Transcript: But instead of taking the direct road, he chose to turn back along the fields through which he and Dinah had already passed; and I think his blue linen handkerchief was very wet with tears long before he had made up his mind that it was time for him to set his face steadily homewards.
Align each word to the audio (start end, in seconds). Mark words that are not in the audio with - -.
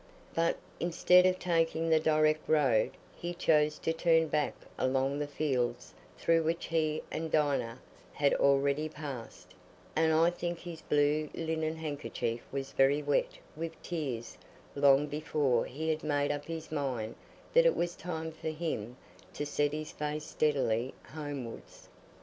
But 0.33 0.57
instead 0.79 1.27
of 1.27 1.37
taking 1.37 1.87
the 1.89 1.99
direct 1.99 2.49
road, 2.49 2.89
he 3.15 3.35
chose 3.35 3.77
to 3.77 3.93
turn 3.93 4.29
back 4.29 4.55
along 4.79 5.19
the 5.19 5.27
fields 5.27 5.93
through 6.17 6.41
which 6.41 6.65
he 6.65 7.03
and 7.11 7.29
Dinah 7.31 7.77
had 8.13 8.33
already 8.33 8.89
passed; 8.89 9.53
and 9.95 10.11
I 10.11 10.31
think 10.31 10.57
his 10.57 10.81
blue 10.81 11.29
linen 11.35 11.75
handkerchief 11.75 12.41
was 12.51 12.71
very 12.71 13.03
wet 13.03 13.37
with 13.55 13.79
tears 13.83 14.39
long 14.73 15.05
before 15.05 15.65
he 15.65 15.89
had 15.89 16.03
made 16.03 16.31
up 16.31 16.45
his 16.45 16.71
mind 16.71 17.13
that 17.53 17.67
it 17.67 17.75
was 17.75 17.95
time 17.95 18.31
for 18.31 18.49
him 18.49 18.97
to 19.35 19.45
set 19.45 19.71
his 19.71 19.91
face 19.91 20.25
steadily 20.25 20.95
homewards. 21.13 21.89